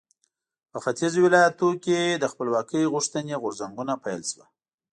[0.71, 4.43] په ختیځو ولایاتو کې د خپلواکۍ غوښتنې غورځنګونو پیل شو.